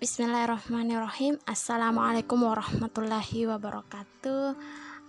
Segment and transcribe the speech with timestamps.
[0.00, 1.36] Bismillahirrahmanirrahim.
[1.44, 4.56] Assalamualaikum warahmatullahi wabarakatuh.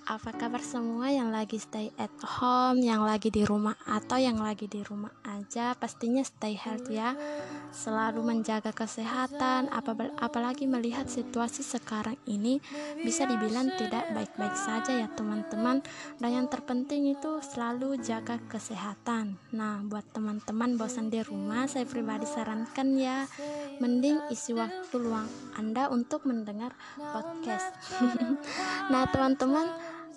[0.03, 4.67] Apa kabar semua yang lagi stay at home, yang lagi di rumah atau yang lagi
[4.67, 7.15] di rumah aja, pastinya stay healthy ya.
[7.71, 9.71] Selalu menjaga kesehatan,
[10.19, 12.59] apalagi melihat situasi sekarang ini
[12.99, 15.79] bisa dibilang tidak baik-baik saja ya teman-teman.
[16.19, 19.39] Dan yang terpenting itu selalu jaga kesehatan.
[19.55, 23.23] Nah, buat teman-teman bosan di rumah, saya pribadi sarankan ya,
[23.79, 27.71] mending isi waktu luang Anda untuk mendengar podcast.
[28.91, 29.71] nah, teman-teman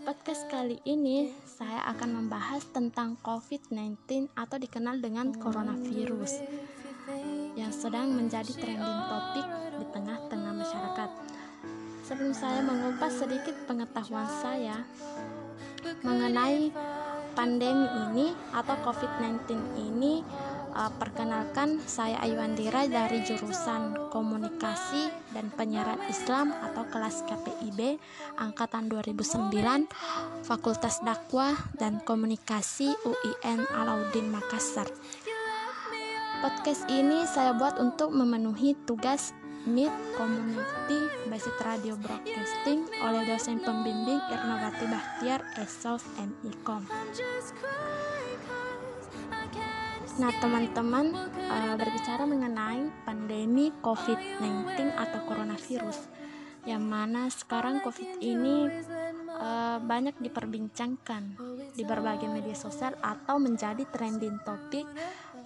[0.05, 6.45] podcast kali ini saya akan membahas tentang COVID-19 atau dikenal dengan coronavirus
[7.55, 9.47] yang sedang menjadi trending topik
[9.79, 11.11] di tengah-tengah masyarakat.
[12.05, 14.77] Sebelum saya mengupas sedikit pengetahuan saya
[16.05, 16.69] mengenai
[17.35, 20.23] pandemi ini atau COVID-19 ini
[20.75, 27.99] uh, perkenalkan saya Ayuandira dari jurusan Komunikasi dan Penyiaran Islam atau kelas KPIB
[28.39, 29.91] angkatan 2009
[30.47, 34.87] Fakultas Dakwah dan Komunikasi UIN Alauddin Makassar.
[36.45, 39.33] Podcast ini saya buat untuk memenuhi tugas
[39.65, 41.01] Meet Community
[41.33, 46.05] Basic Radio Broadcasting oleh dosen pembimbing Irnawati Bahtiar ESOF
[46.45, 46.85] MIKOM.
[50.21, 51.17] Nah, teman-teman
[51.49, 56.13] uh, berbicara mengenai pandemi COVID-19 atau coronavirus,
[56.69, 58.69] yang mana sekarang COVID ini
[59.33, 61.41] uh, banyak diperbincangkan
[61.73, 64.85] di berbagai media sosial atau menjadi trending topik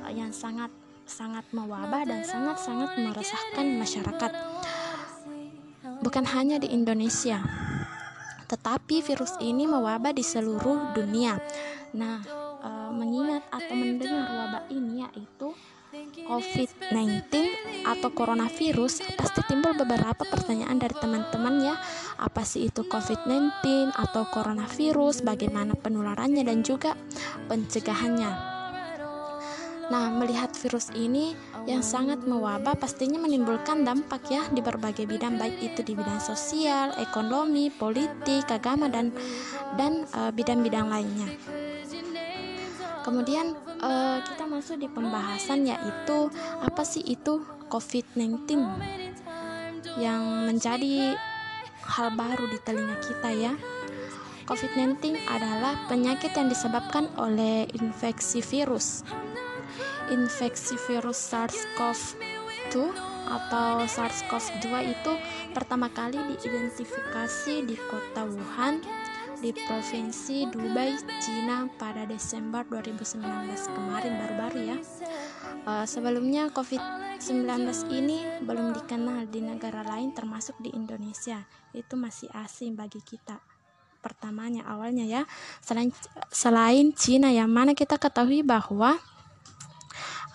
[0.03, 0.75] uh, yang sangat
[1.09, 4.33] sangat mewabah dan sangat-sangat meresahkan masyarakat.
[6.05, 7.41] Bukan hanya di Indonesia,
[8.47, 11.41] tetapi virus ini mewabah di seluruh dunia.
[11.97, 12.21] Nah,
[12.61, 15.57] uh, mengingat atau mendengar wabah ini yaitu
[16.29, 17.33] COVID-19
[17.89, 21.75] atau coronavirus pasti timbul beberapa pertanyaan dari teman-teman ya
[22.21, 26.93] apa sih itu COVID-19 atau coronavirus bagaimana penularannya dan juga
[27.49, 28.59] pencegahannya
[29.89, 31.39] Nah, melihat virus ini
[31.71, 36.93] yang sangat mewabah pastinya menimbulkan dampak ya di berbagai bidang baik itu di bidang sosial,
[36.99, 39.15] ekonomi, politik, agama dan
[39.79, 41.31] dan uh, bidang-bidang lainnya.
[43.07, 46.29] Kemudian uh, kita masuk di pembahasan yaitu
[46.61, 47.41] apa sih itu
[47.73, 48.45] COVID-19
[49.97, 51.17] yang menjadi
[51.89, 53.53] hal baru di telinga kita ya.
[54.49, 59.05] COVID-19 adalah penyakit yang disebabkan oleh infeksi virus.
[60.09, 62.75] Infeksi virus SARS-CoV-2
[63.29, 65.13] atau SARS-CoV-2 itu
[65.53, 68.81] pertama kali diidentifikasi di kota Wuhan,
[69.39, 73.21] di Provinsi Dubai, Cina pada Desember 2019
[73.77, 74.79] kemarin baru-baru ya.
[75.69, 81.45] Uh, sebelumnya COVID-19 ini belum dikenal di negara lain termasuk di Indonesia.
[81.77, 83.39] Itu masih asing bagi kita.
[84.01, 85.23] Pertamanya awalnya ya,
[85.61, 85.93] selain
[86.31, 88.97] selain Cina yang mana kita ketahui bahwa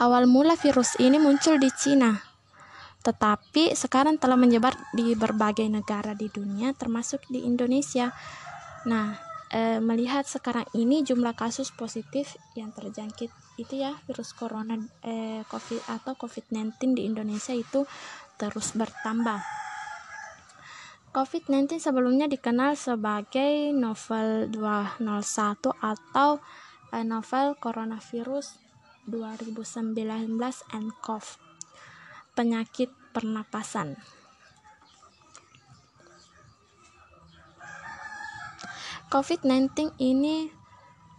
[0.02, 2.18] awal mula virus ini muncul di Cina.
[3.04, 8.16] Tetapi sekarang telah menyebar di berbagai negara di dunia termasuk di Indonesia.
[8.88, 9.20] Nah,
[9.52, 15.84] e, melihat sekarang ini jumlah kasus positif yang terjangkit itu ya virus corona e, COVID
[15.92, 17.84] atau COVID-19 di Indonesia itu
[18.40, 19.44] terus bertambah.
[21.14, 25.04] COVID-19 sebelumnya dikenal sebagai novel 201
[25.78, 26.42] atau
[26.90, 28.63] e, novel coronavirus
[29.08, 29.96] 2019
[30.72, 31.26] nCoV
[32.34, 34.00] penyakit pernapasan.
[39.14, 40.50] COVID-19 ini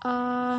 [0.02, 0.58] uh,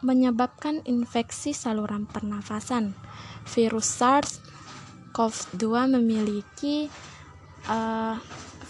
[0.00, 2.96] menyebabkan infeksi saluran pernafasan.
[3.44, 5.64] Virus SARS-CoV-2
[6.00, 6.88] memiliki
[7.68, 8.16] uh,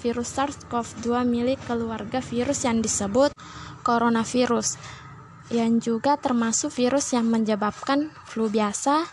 [0.03, 3.31] virus SARS-CoV-2 milik keluarga virus yang disebut
[3.87, 4.77] coronavirus,
[5.51, 9.07] yang juga termasuk virus yang menyebabkan flu biasa,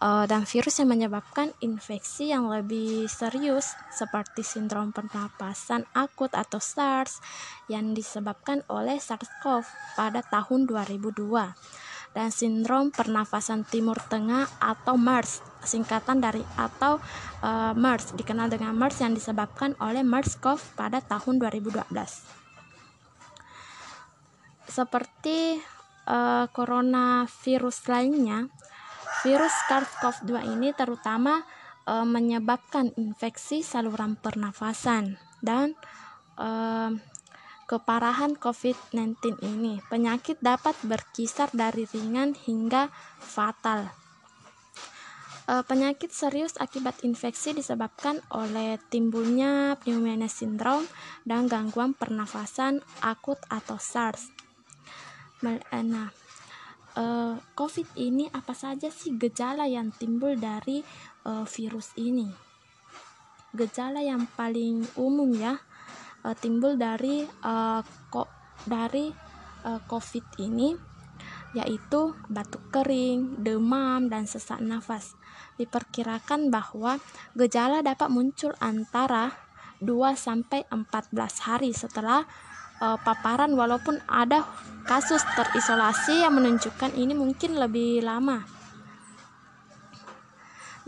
[0.00, 7.20] uh, dan virus yang menyebabkan infeksi yang lebih serius seperti sindrom pernapasan akut atau SARS
[7.68, 16.18] yang disebabkan oleh SARS-CoV pada tahun 2002 dan sindrom pernafasan timur tengah atau MERS singkatan
[16.18, 16.98] dari atau
[17.44, 22.39] uh, MERS dikenal dengan MERS yang disebabkan oleh MERS-CoV pada tahun 2012
[24.70, 25.58] seperti
[26.06, 28.46] uh, coronavirus lainnya
[29.20, 31.44] Virus SARS-CoV-2 ini terutama
[31.84, 35.76] e, menyebabkan infeksi saluran pernafasan dan
[36.40, 36.48] e,
[37.68, 39.84] keparahan COVID-19 ini.
[39.92, 42.88] Penyakit dapat berkisar dari ringan hingga
[43.20, 43.92] fatal.
[45.50, 50.86] Uh, penyakit serius akibat infeksi disebabkan oleh timbulnya pneumonia sindrom
[51.26, 54.30] dan gangguan pernafasan akut atau SARS.
[55.40, 56.12] Nah,
[57.00, 60.84] uh, COVID ini apa saja sih gejala yang timbul dari
[61.24, 62.28] uh, virus ini?
[63.56, 65.58] Gejala yang paling umum ya
[66.38, 67.24] timbul dari
[68.68, 69.08] dari
[69.88, 70.76] COVID ini
[71.56, 75.18] yaitu batuk kering, demam, dan sesak nafas.
[75.58, 77.02] Diperkirakan bahwa
[77.34, 79.34] gejala dapat muncul antara
[79.82, 82.28] 2 sampai 14 hari setelah
[82.80, 84.42] uh, paparan walaupun ada
[84.88, 88.60] kasus terisolasi yang menunjukkan ini mungkin lebih lama.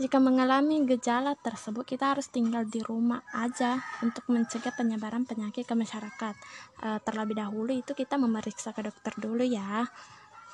[0.01, 5.77] Jika mengalami gejala tersebut, kita harus tinggal di rumah aja untuk mencegah penyebaran penyakit ke
[5.77, 6.33] masyarakat.
[6.81, 9.85] E, terlebih dahulu itu kita memeriksa ke dokter dulu ya,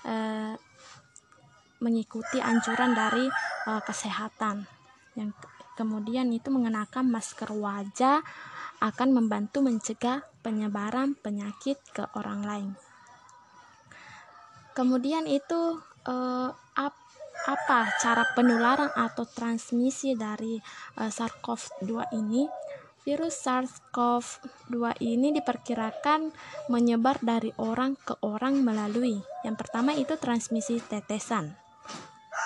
[0.03, 0.15] e,
[1.79, 3.31] mengikuti anjuran dari
[3.63, 4.67] e, kesehatan.
[5.15, 5.39] Yang
[5.79, 8.19] kemudian itu mengenakan masker wajah
[8.79, 12.71] akan membantu mencegah penyebaran penyakit ke orang lain.
[14.73, 16.49] Kemudian itu eh,
[17.47, 20.59] apa cara penularan atau transmisi dari
[20.99, 22.43] uh, SARS-CoV-2 ini?
[23.07, 26.35] Virus SARS-CoV-2 ini diperkirakan
[26.67, 31.55] menyebar dari orang ke orang melalui yang pertama itu transmisi tetesan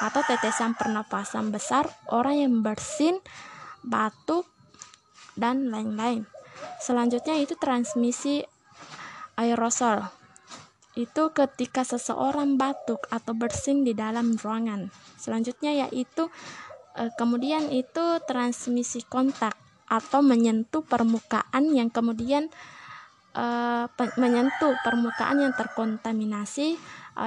[0.04, 3.18] atau tetesan pernapasan besar, orang yang bersin,
[3.82, 4.46] batuk,
[5.34, 6.26] dan lain-lain.
[6.80, 8.46] Selanjutnya itu transmisi
[9.34, 10.06] aerosol
[10.94, 14.94] itu ketika seseorang batuk atau bersin di dalam ruangan.
[15.18, 16.30] Selanjutnya yaitu
[16.94, 19.58] e, kemudian itu transmisi kontak
[19.90, 22.54] atau menyentuh permukaan yang kemudian
[23.34, 23.46] e,
[24.22, 26.78] menyentuh permukaan yang terkontaminasi
[27.18, 27.24] e,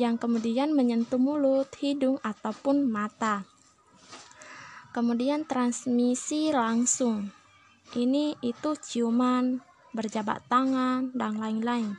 [0.00, 3.44] yang kemudian menyentuh mulut, hidung ataupun mata.
[4.94, 7.34] Kemudian transmisi langsung.
[7.98, 9.58] Ini itu ciuman,
[9.94, 11.94] berjabat tangan dan lain-lain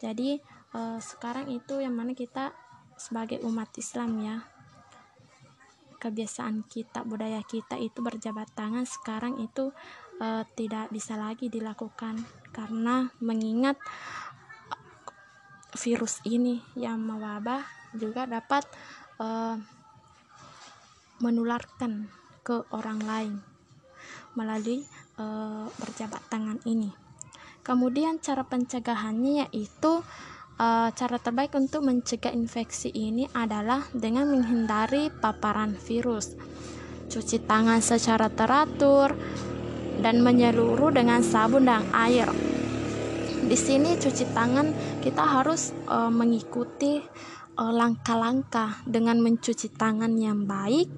[0.00, 0.40] jadi
[0.76, 2.52] uh, sekarang itu yang mana kita
[3.00, 4.36] sebagai umat Islam ya
[6.00, 9.72] kebiasaan kita budaya kita itu berjabat tangan sekarang itu
[10.20, 12.20] uh, tidak bisa lagi dilakukan
[12.52, 13.76] karena mengingat
[15.76, 17.64] virus ini yang mewabah
[17.96, 18.64] juga dapat
[19.20, 19.60] uh,
[21.20, 23.34] menularkan ke orang lain
[24.34, 24.86] melalui
[25.18, 26.90] uh, berjabat tangan ini.
[27.60, 30.00] Kemudian cara pencegahannya yaitu
[30.56, 36.34] uh, cara terbaik untuk mencegah infeksi ini adalah dengan menghindari paparan virus.
[37.10, 39.12] Cuci tangan secara teratur
[40.00, 42.30] dan menyeluruh dengan sabun dan air.
[43.40, 47.02] Di sini cuci tangan kita harus uh, mengikuti
[47.60, 50.88] langkah-langkah dengan mencuci tangan yang baik.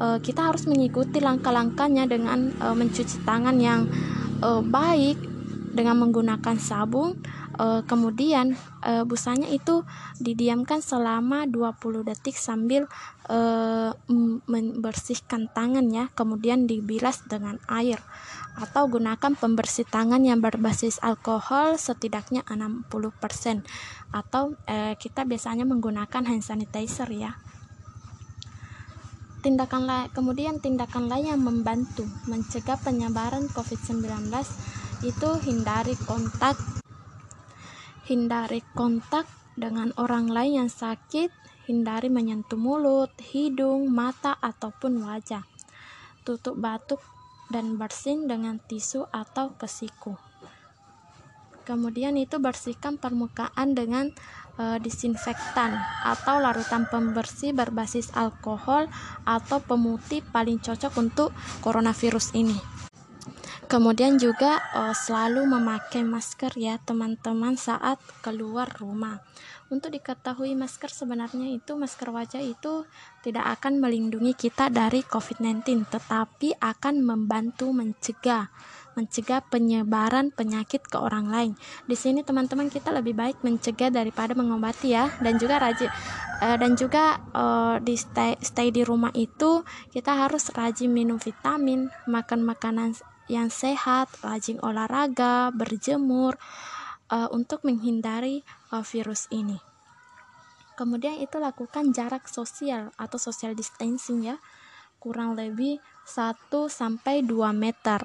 [0.00, 3.84] Uh, kita harus mengikuti langkah-langkahnya dengan uh, mencuci tangan yang
[4.40, 5.30] uh, baik
[5.70, 7.18] dengan menggunakan sabun.
[7.60, 9.86] E, kemudian e, busanya itu
[10.18, 12.86] didiamkan selama 20 detik sambil
[13.26, 13.38] e,
[14.48, 17.98] membersihkan tangan ya kemudian dibilas dengan air
[18.58, 22.88] atau gunakan pembersih tangan yang berbasis alkohol setidaknya 60%
[24.14, 27.38] atau e, kita biasanya menggunakan hand sanitizer ya
[29.40, 34.28] tindakan kemudian tindakan lain yang membantu mencegah penyebaran COVID-19
[35.00, 36.60] itu hindari kontak.
[38.04, 39.24] Hindari kontak
[39.56, 41.32] dengan orang lain yang sakit
[41.64, 45.46] hindari menyentuh mulut hidung mata ataupun wajah.
[46.26, 47.00] Tutup batuk
[47.48, 50.20] dan bersin dengan tisu atau pesiku.
[51.64, 54.10] Kemudian itu bersihkan permukaan dengan
[54.60, 55.72] e, disinfektan
[56.04, 58.92] atau larutan pembersih berbasis alkohol
[59.24, 61.32] atau pemutih paling cocok untuk
[61.64, 62.80] coronavirus ini
[63.70, 69.22] Kemudian juga uh, selalu memakai masker ya teman-teman saat keluar rumah.
[69.70, 72.90] Untuk diketahui masker sebenarnya itu masker wajah itu
[73.22, 78.50] tidak akan melindungi kita dari COVID-19 tetapi akan membantu mencegah
[78.98, 81.52] mencegah penyebaran penyakit ke orang lain.
[81.86, 85.86] Di sini teman-teman kita lebih baik mencegah daripada mengobati ya dan juga rajin
[86.42, 89.62] uh, dan juga uh, di stay stay di rumah itu
[89.94, 92.98] kita harus rajin minum vitamin, makan makanan
[93.30, 96.34] yang sehat, rajin olahraga, berjemur
[97.10, 99.58] uh, untuk menghindari uh, virus ini.
[100.78, 104.40] Kemudian itu lakukan jarak sosial atau social distancing ya,
[104.96, 105.76] kurang lebih
[106.08, 108.00] 1 sampai 2 meter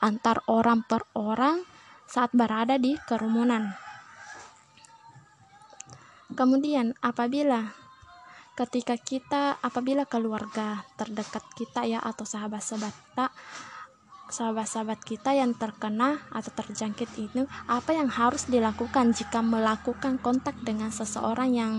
[0.00, 1.60] antar orang per orang
[2.06, 3.74] saat berada di kerumunan.
[6.32, 7.74] Kemudian apabila
[8.56, 13.26] ketika kita apabila keluarga terdekat kita ya atau sahabat-sahabat kita
[14.26, 20.90] sahabat-sahabat kita yang terkena atau terjangkit itu apa yang harus dilakukan jika melakukan kontak dengan
[20.90, 21.74] seseorang yang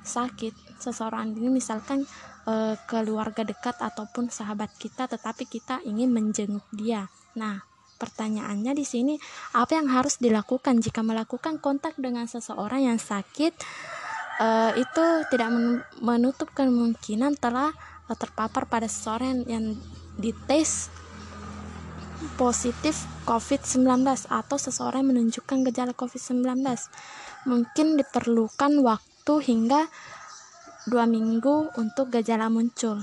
[0.00, 0.80] sakit?
[0.80, 2.08] Seseorang ini misalkan
[2.48, 7.12] e, keluarga dekat ataupun sahabat kita tetapi kita ingin menjenguk dia.
[7.36, 7.60] Nah
[8.00, 9.14] pertanyaannya di sini
[9.52, 13.52] apa yang harus dilakukan jika melakukan kontak dengan seseorang yang sakit?
[14.40, 15.52] Uh, itu tidak
[16.00, 17.76] menutup kemungkinan telah
[18.08, 19.76] uh, terpapar pada seseorang yang
[20.16, 20.88] dites
[22.36, 26.60] positif COVID-19 atau seseorang menunjukkan gejala COVID-19
[27.48, 29.88] mungkin diperlukan waktu hingga
[30.88, 33.00] dua minggu untuk gejala muncul.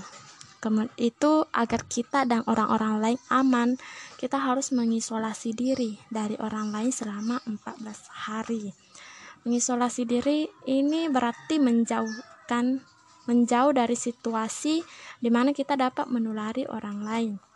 [1.00, 3.70] Itu agar kita dan orang-orang lain aman.
[4.18, 8.74] Kita harus mengisolasi diri dari orang lain selama 14 hari.
[9.46, 12.84] Mengisolasi diri ini berarti menjauhkan
[13.28, 14.82] menjauh dari situasi
[15.24, 17.47] di mana kita dapat menulari orang lain.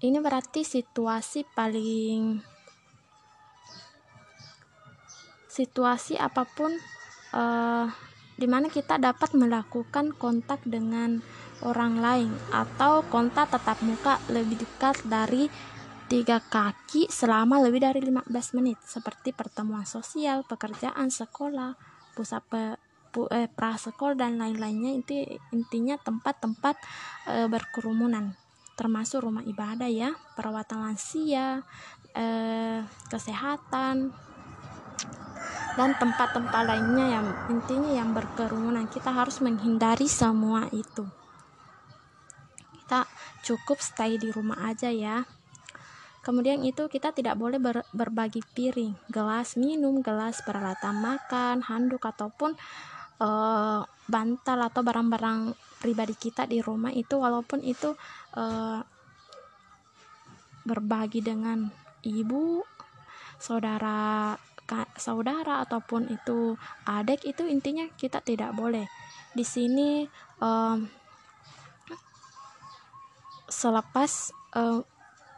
[0.00, 2.40] Ini berarti situasi paling
[5.44, 6.72] situasi apa pun
[7.36, 7.84] uh,
[8.40, 11.20] di mana kita dapat melakukan kontak dengan
[11.60, 15.52] orang lain atau kontak tatap muka lebih dekat dari
[16.08, 21.76] tiga kaki selama lebih dari 15 menit seperti pertemuan sosial, pekerjaan, sekolah,
[22.16, 22.80] pusat pe,
[23.12, 24.96] pu, eh, prasekolah dan lain-lainnya.
[24.96, 25.12] Itu
[25.52, 26.76] intinya tempat-tempat
[27.28, 28.32] eh, berkerumunan
[28.80, 31.60] termasuk rumah ibadah ya, perawatan lansia,
[32.16, 32.80] eh,
[33.12, 34.08] kesehatan
[35.76, 38.88] dan tempat-tempat lainnya yang intinya yang berkerumunan.
[38.88, 41.04] Kita harus menghindari semua itu.
[42.72, 43.04] Kita
[43.44, 45.28] cukup stay di rumah aja ya.
[46.20, 52.56] Kemudian itu kita tidak boleh ber, berbagi piring, gelas minum, gelas peralatan makan, handuk ataupun
[53.20, 57.94] uh, bantal atau barang-barang pribadi kita di rumah itu walaupun itu
[58.36, 58.80] uh,
[60.64, 61.72] berbagi dengan
[62.04, 62.64] ibu,
[63.40, 64.36] saudara
[64.94, 66.54] saudara ataupun itu
[66.86, 68.86] adik itu intinya kita tidak boleh.
[69.34, 70.06] Di sini
[70.38, 70.86] um,
[73.50, 74.30] selepas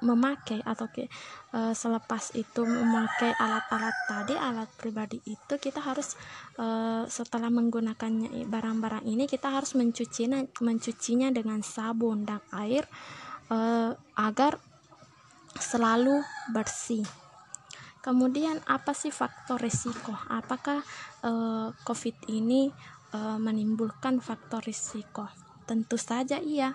[0.03, 1.07] memakai atau ke
[1.55, 6.19] uh, selepas itu memakai alat-alat tadi alat pribadi itu kita harus
[6.59, 12.85] uh, setelah menggunakannya barang-barang ini kita harus mencucinya mencucinya dengan sabun dan air
[13.49, 14.59] uh, agar
[15.57, 17.05] selalu bersih.
[18.03, 20.11] Kemudian apa sih faktor risiko?
[20.27, 20.83] Apakah
[21.23, 22.67] uh, covid ini
[23.15, 25.31] uh, menimbulkan faktor risiko?
[25.71, 26.75] Tentu saja iya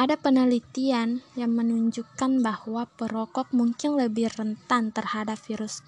[0.00, 5.84] ada penelitian yang menunjukkan bahwa perokok mungkin lebih rentan terhadap virus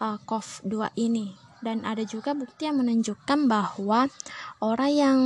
[0.00, 1.36] uh, COVID-2 ini.
[1.60, 4.08] Dan ada juga bukti yang menunjukkan bahwa
[4.64, 5.18] orang yang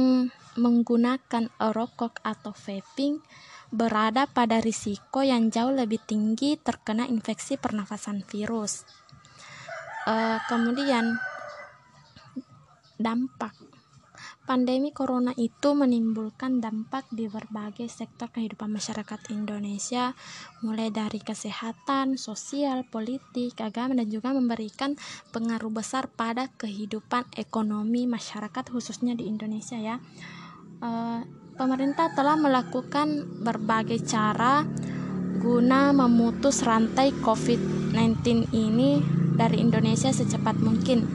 [0.58, 3.22] menggunakan rokok atau vaping
[3.70, 8.82] berada pada risiko yang jauh lebih tinggi terkena infeksi pernafasan virus.
[10.10, 11.22] Uh, kemudian
[12.98, 13.54] dampak
[14.44, 20.12] Pandemi corona itu menimbulkan dampak di berbagai sektor kehidupan masyarakat Indonesia,
[20.60, 25.00] mulai dari kesehatan, sosial, politik, agama, dan juga memberikan
[25.32, 29.80] pengaruh besar pada kehidupan ekonomi masyarakat, khususnya di Indonesia.
[29.80, 29.96] Ya,
[30.76, 30.90] e,
[31.56, 34.68] pemerintah telah melakukan berbagai cara
[35.40, 39.00] guna memutus rantai COVID-19 ini
[39.40, 41.08] dari Indonesia secepat mungkin,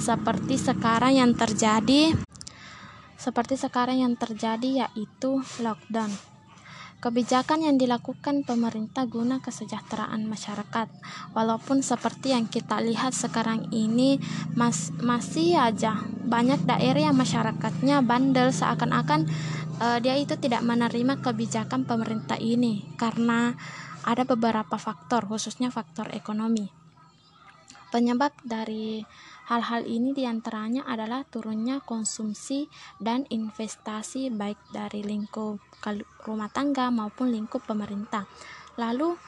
[0.00, 2.16] seperti sekarang yang terjadi
[3.20, 6.08] seperti sekarang yang terjadi yaitu lockdown.
[7.00, 10.88] Kebijakan yang dilakukan pemerintah guna kesejahteraan masyarakat,
[11.32, 14.20] walaupun seperti yang kita lihat sekarang ini
[14.52, 15.96] mas masih aja
[16.28, 19.32] banyak daerah yang masyarakatnya bandel seakan-akan
[19.80, 23.56] uh, dia itu tidak menerima kebijakan pemerintah ini karena
[24.04, 26.68] ada beberapa faktor, khususnya faktor ekonomi.
[27.88, 29.00] Penyebab dari
[29.50, 32.70] Hal-hal ini di antaranya adalah turunnya konsumsi
[33.02, 35.58] dan investasi baik dari lingkup
[36.22, 38.30] rumah tangga maupun lingkup pemerintah.
[38.78, 39.18] Lalu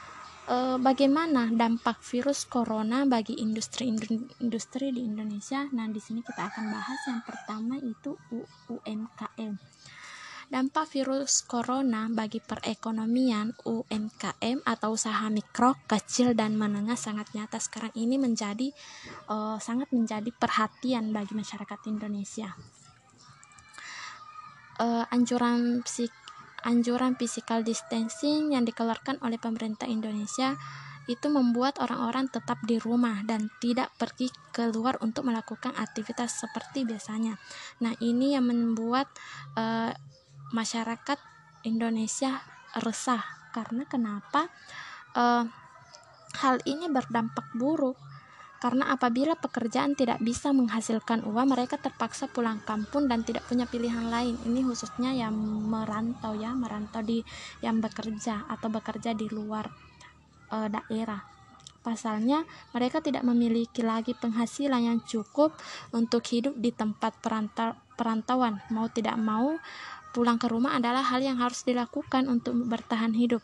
[0.47, 5.67] e, bagaimana dampak virus corona bagi industri-industri di Indonesia?
[5.75, 8.15] Nah, di sini kita akan bahas yang pertama itu
[8.71, 9.72] UMKM.
[10.53, 17.89] Dampak virus corona bagi perekonomian UMKM atau usaha mikro, kecil dan menengah sangat nyata sekarang
[17.97, 18.69] ini menjadi
[19.33, 22.53] uh, sangat menjadi perhatian bagi masyarakat Indonesia.
[24.77, 26.13] Uh, anjuran psik
[26.61, 30.53] anjuran physical distancing yang dikeluarkan oleh pemerintah Indonesia
[31.09, 37.41] itu membuat orang-orang tetap di rumah dan tidak pergi keluar untuk melakukan aktivitas seperti biasanya.
[37.83, 39.11] Nah, ini yang membuat
[39.59, 39.91] uh,
[40.53, 41.19] masyarakat
[41.65, 42.39] Indonesia
[42.79, 43.25] resah.
[43.51, 44.49] Karena kenapa?
[45.13, 45.45] Uh,
[46.41, 47.97] hal ini berdampak buruk.
[48.63, 54.07] Karena apabila pekerjaan tidak bisa menghasilkan uang mereka terpaksa pulang kampung dan tidak punya pilihan
[54.07, 54.39] lain.
[54.47, 55.35] Ini khususnya yang
[55.67, 57.19] merantau ya merantau di
[57.59, 59.67] yang bekerja atau bekerja di luar
[60.47, 61.27] e, daerah.
[61.83, 65.51] Pasalnya mereka tidak memiliki lagi penghasilan yang cukup
[65.91, 68.63] untuk hidup di tempat perantau perantauan.
[68.71, 69.59] Mau tidak mau
[70.13, 73.41] pulang ke rumah adalah hal yang harus dilakukan untuk bertahan hidup.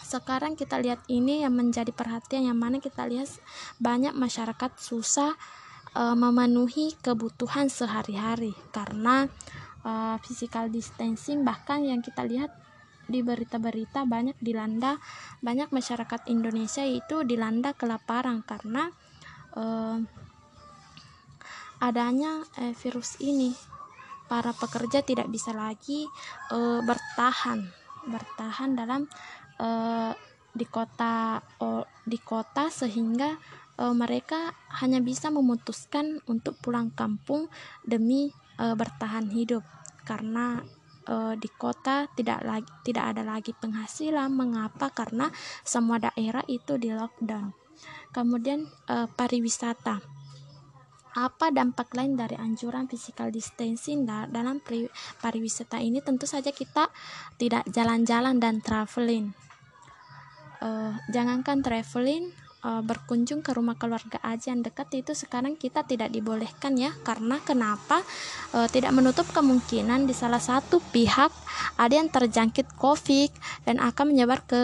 [0.00, 3.28] Sekarang kita lihat ini yang menjadi perhatian yang mana kita lihat
[3.76, 5.36] banyak masyarakat susah
[5.92, 9.28] uh, memenuhi kebutuhan sehari-hari karena
[9.84, 11.44] uh, physical distancing.
[11.44, 12.54] Bahkan yang kita lihat
[13.06, 14.98] di berita-berita banyak dilanda
[15.38, 18.90] banyak masyarakat Indonesia itu dilanda kelaparan karena
[19.54, 20.02] uh,
[21.78, 23.75] adanya uh, virus ini
[24.26, 26.06] para pekerja tidak bisa lagi
[26.50, 27.66] uh, bertahan
[28.06, 29.10] bertahan dalam
[29.58, 30.14] uh,
[30.56, 33.36] di kota uh, di kota sehingga
[33.76, 37.50] uh, mereka hanya bisa memutuskan untuk pulang kampung
[37.84, 39.62] demi uh, bertahan hidup.
[40.06, 40.62] Karena
[41.38, 44.26] di kota tidak lagi tidak ada lagi penghasilan.
[44.26, 44.90] Mengapa?
[44.90, 45.30] Karena
[45.62, 47.54] semua daerah itu di lockdown.
[48.10, 50.15] Kemudian uh, pariwisata
[51.16, 54.60] apa dampak lain dari anjuran physical distancing dalam
[55.24, 56.04] pariwisata ini?
[56.04, 56.92] Tentu saja kita
[57.40, 59.32] tidak jalan-jalan dan traveling.
[60.60, 62.32] Uh, jangankan traveling
[62.64, 66.92] uh, berkunjung ke rumah keluarga aja yang dekat itu sekarang kita tidak dibolehkan ya.
[67.00, 68.04] Karena kenapa?
[68.52, 71.32] Uh, tidak menutup kemungkinan di salah satu pihak
[71.80, 73.32] ada yang terjangkit covid
[73.64, 74.60] dan akan menyebar ke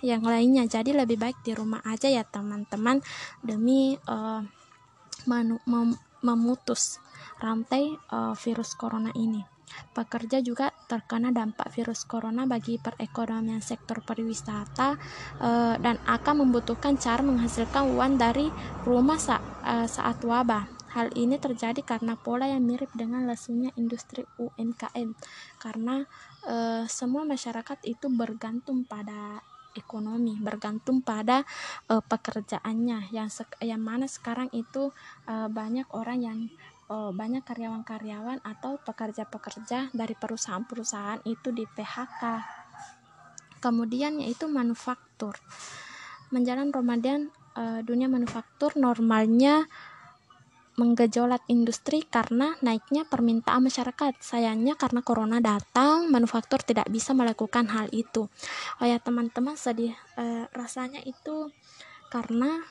[0.00, 0.64] yang lainnya.
[0.64, 3.04] Jadi lebih baik di rumah aja ya teman-teman.
[3.44, 4.40] Demi uh,
[5.26, 5.58] mem
[6.22, 7.02] memutus
[7.42, 9.42] rantai uh, virus corona ini
[9.92, 14.96] Pekerja juga terkena dampak virus corona bagi perekonomian sektor pariwisata
[15.40, 18.48] e, dan akan membutuhkan cara menghasilkan uang dari
[18.84, 20.80] rumah sa e, saat wabah.
[20.92, 25.16] Hal ini terjadi karena pola yang mirip dengan lesunya industri UMKM
[25.56, 26.04] karena
[26.44, 29.40] e, semua masyarakat itu bergantung pada
[29.74, 31.44] ekonomi bergantung pada
[31.88, 33.28] uh, pekerjaannya yang
[33.60, 34.92] yang mana sekarang itu
[35.28, 36.38] uh, banyak orang yang
[36.92, 42.22] uh, banyak karyawan-karyawan atau pekerja-pekerja dari perusahaan-perusahaan itu di PHK.
[43.62, 45.38] Kemudian yaitu manufaktur.
[46.34, 49.68] Menjelang Ramadan uh, dunia manufaktur normalnya
[50.80, 54.16] menggejolak industri karena naiknya permintaan masyarakat.
[54.20, 58.28] Sayangnya karena corona datang, manufaktur tidak bisa melakukan hal itu.
[58.80, 61.52] Oh ya teman-teman sedih uh, rasanya itu
[62.08, 62.64] karena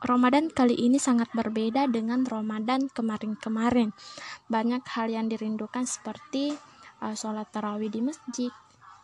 [0.00, 3.92] Ramadan kali ini sangat berbeda dengan Ramadan kemarin-kemarin.
[4.48, 6.56] Banyak hal yang dirindukan seperti
[7.04, 8.48] uh, sholat tarawih di masjid,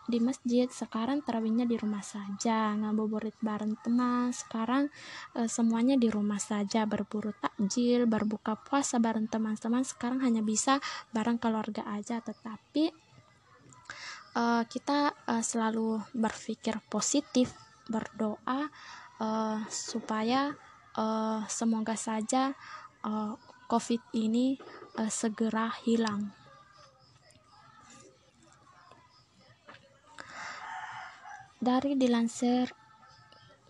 [0.06, 4.90] di masjid sekarang tarawihnya di rumah saja ngabuburit bareng teman sekarang
[5.34, 10.78] uh, semuanya di rumah saja berburu takjil berbuka puasa bareng teman-teman sekarang hanya bisa
[11.10, 12.94] bareng keluarga aja tetapi
[14.38, 17.50] uh, kita uh, selalu berpikir positif
[17.90, 18.70] berdoa
[19.18, 20.54] uh, supaya
[20.94, 22.54] uh, semoga saja
[23.06, 23.34] uh,
[23.66, 24.54] COVID ini
[24.98, 26.30] uh, segera hilang.
[31.66, 32.70] Dari dilansir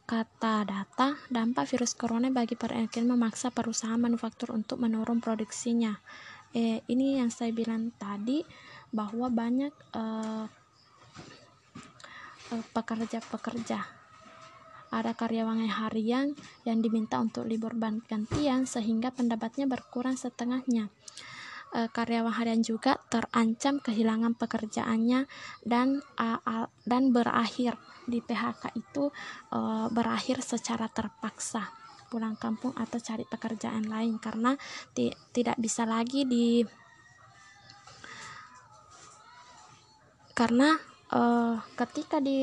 [0.05, 5.97] kata data, dampak virus corona bagi perekonomian memaksa perusahaan manufaktur untuk menurun produksinya.
[6.53, 8.45] Eh, ini yang saya bilang tadi
[8.93, 9.73] bahwa banyak
[12.77, 16.37] pekerja-pekerja uh, uh, ada karyawan harian
[16.69, 20.93] yang diminta untuk libur gantian sehingga pendapatnya berkurang setengahnya.
[21.75, 25.27] E, karyawan harian juga terancam kehilangan pekerjaannya
[25.67, 27.75] dan uh, dan berakhir
[28.07, 29.11] di PHK itu
[29.51, 31.75] uh, berakhir secara terpaksa.
[32.07, 34.55] Pulang kampung atau cari pekerjaan lain karena
[35.35, 36.63] tidak bisa lagi di
[40.37, 40.79] karena
[41.11, 42.39] uh, ketika di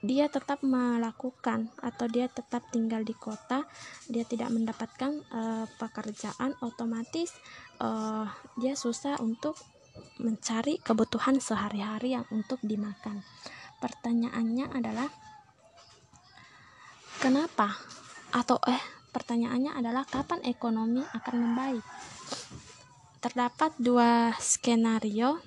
[0.00, 3.68] dia tetap melakukan atau dia tetap tinggal di kota,
[4.08, 7.36] dia tidak mendapatkan uh, pekerjaan, otomatis
[7.84, 8.24] uh,
[8.56, 9.60] dia susah untuk
[10.16, 13.20] mencari kebutuhan sehari-hari yang untuk dimakan.
[13.80, 15.08] Pertanyaannya adalah
[17.20, 17.76] kenapa
[18.32, 18.80] atau eh
[19.12, 21.84] pertanyaannya adalah kapan ekonomi akan membaik?
[23.20, 25.44] Terdapat dua skenario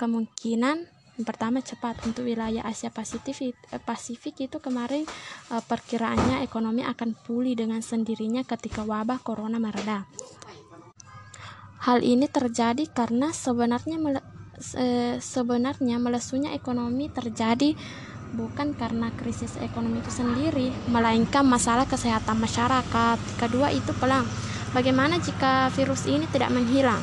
[0.00, 5.02] kemungkinan yang pertama cepat untuk wilayah Asia Pasifik eh, Pasifik itu kemarin
[5.50, 10.06] eh, perkiraannya ekonomi akan pulih dengan sendirinya ketika wabah corona mereda
[11.82, 14.20] hal ini terjadi karena sebenarnya mele,
[14.74, 17.74] eh, sebenarnya melesunya ekonomi terjadi
[18.28, 23.18] bukan karena krisis ekonomi itu sendiri, melainkan masalah kesehatan masyarakat.
[23.40, 24.28] Kedua itu pelang.
[24.76, 27.00] Bagaimana jika virus ini tidak menghilang?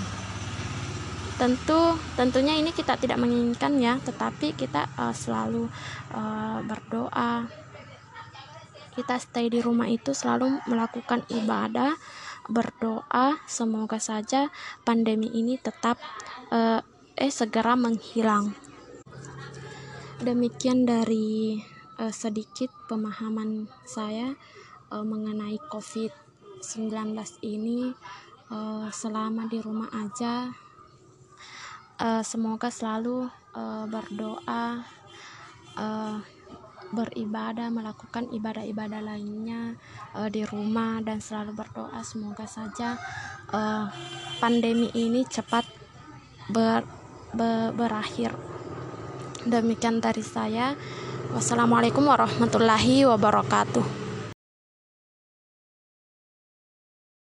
[1.35, 5.67] Tentu, tentunya ini kita tidak menginginkan ya, tetapi kita uh, selalu
[6.15, 7.51] uh, berdoa.
[8.95, 11.99] Kita stay di rumah itu selalu melakukan ibadah,
[12.47, 13.35] berdoa.
[13.43, 14.47] Semoga saja
[14.87, 15.99] pandemi ini tetap
[16.55, 16.79] uh,
[17.15, 18.55] eh segera menghilang
[20.23, 21.59] demikian dari
[21.99, 24.39] uh, sedikit pemahaman saya
[24.91, 27.11] uh, mengenai COVID-19
[27.43, 27.91] ini
[28.51, 30.64] uh, selama di rumah aja
[31.99, 33.27] uh, semoga selalu
[33.57, 34.83] uh, berdoa
[35.77, 36.17] uh,
[36.93, 39.75] beribadah melakukan ibadah-ibadah lainnya
[40.13, 42.95] uh, di rumah dan selalu berdoa semoga saja
[43.51, 43.89] uh,
[44.39, 45.65] pandemi ini cepat
[46.53, 46.85] ber,
[47.33, 48.35] ber, berakhir
[49.45, 50.73] Demikian dari saya.
[51.29, 54.04] Wassalamualaikum warahmatullahi wabarakatuh.